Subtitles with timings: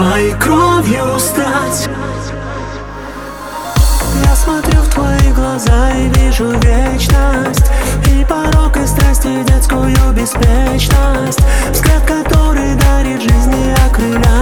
[0.00, 1.90] твоей кровью стать.
[4.24, 7.70] Я смотрю в твои глаза и вижу вечность.
[8.10, 11.40] И порог и страсти детскую беспечность.
[11.70, 14.39] Взгляд, который дарит жизнь и окрыляет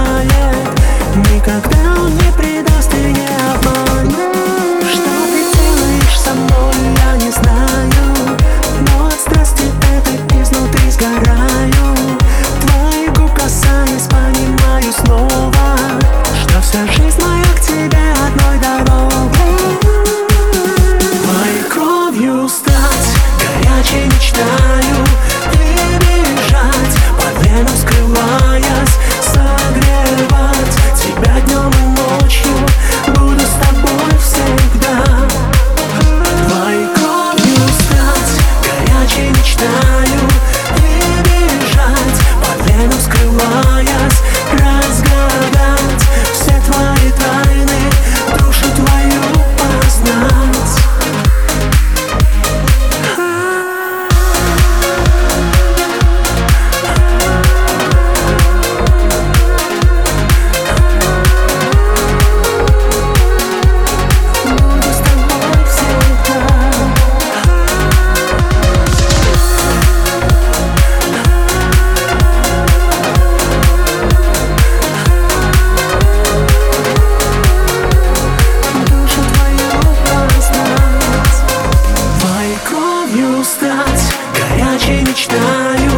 [16.93, 19.29] жизнь моя к тебе одной дорогой
[21.23, 24.68] Твоей кровью стать Горячей мечтаю
[83.39, 85.93] кровью стать Горячей мечтаю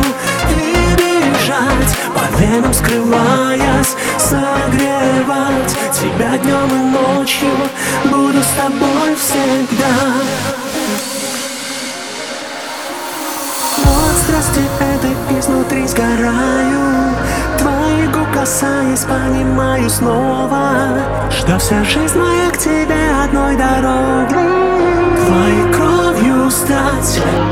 [0.50, 5.76] И бежать По венам скрываясь Согревать.
[5.92, 7.48] Тебя днем и ночью
[8.04, 9.86] Буду с тобой всегда.
[13.84, 17.14] Но от страсти этой изнутри сгораю.
[17.58, 20.72] Твоих губ касаясь, понимаю снова
[21.30, 24.09] Что вся жизнь моя к тебе одной дорогой
[26.90, 27.49] Твоей кровью стать